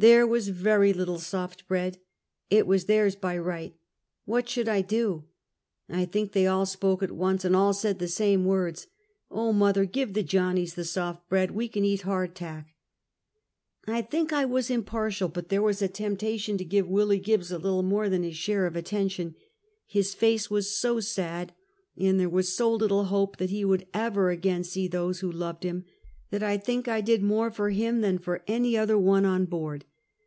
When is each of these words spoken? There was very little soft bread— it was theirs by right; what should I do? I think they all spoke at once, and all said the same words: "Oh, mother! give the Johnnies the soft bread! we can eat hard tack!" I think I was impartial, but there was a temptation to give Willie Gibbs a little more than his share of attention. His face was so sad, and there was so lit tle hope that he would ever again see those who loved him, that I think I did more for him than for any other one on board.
There 0.00 0.26
was 0.26 0.48
very 0.48 0.94
little 0.94 1.18
soft 1.18 1.68
bread— 1.68 1.98
it 2.50 2.66
was 2.66 2.86
theirs 2.86 3.14
by 3.16 3.36
right; 3.36 3.74
what 4.24 4.48
should 4.48 4.66
I 4.66 4.80
do? 4.80 5.24
I 5.90 6.06
think 6.06 6.32
they 6.32 6.46
all 6.46 6.64
spoke 6.64 7.02
at 7.02 7.10
once, 7.10 7.44
and 7.44 7.54
all 7.54 7.74
said 7.74 7.98
the 7.98 8.08
same 8.08 8.46
words: 8.46 8.86
"Oh, 9.30 9.52
mother! 9.52 9.84
give 9.84 10.14
the 10.14 10.22
Johnnies 10.22 10.72
the 10.72 10.86
soft 10.86 11.28
bread! 11.28 11.50
we 11.50 11.68
can 11.68 11.84
eat 11.84 12.00
hard 12.00 12.34
tack!" 12.34 12.74
I 13.86 14.00
think 14.00 14.32
I 14.32 14.46
was 14.46 14.70
impartial, 14.70 15.28
but 15.28 15.50
there 15.50 15.60
was 15.60 15.82
a 15.82 15.86
temptation 15.88 16.56
to 16.56 16.64
give 16.64 16.88
Willie 16.88 17.18
Gibbs 17.18 17.52
a 17.52 17.58
little 17.58 17.82
more 17.82 18.08
than 18.08 18.22
his 18.22 18.36
share 18.38 18.64
of 18.64 18.76
attention. 18.76 19.34
His 19.86 20.14
face 20.14 20.50
was 20.50 20.74
so 20.74 21.00
sad, 21.00 21.52
and 21.98 22.18
there 22.18 22.30
was 22.30 22.56
so 22.56 22.72
lit 22.72 22.88
tle 22.88 23.04
hope 23.04 23.36
that 23.36 23.50
he 23.50 23.66
would 23.66 23.86
ever 23.92 24.30
again 24.30 24.64
see 24.64 24.88
those 24.88 25.20
who 25.20 25.30
loved 25.30 25.62
him, 25.62 25.84
that 26.30 26.42
I 26.42 26.56
think 26.56 26.88
I 26.88 27.02
did 27.02 27.22
more 27.22 27.50
for 27.50 27.68
him 27.68 28.00
than 28.00 28.16
for 28.16 28.42
any 28.46 28.78
other 28.78 28.96
one 28.96 29.26
on 29.26 29.44
board. 29.44 29.84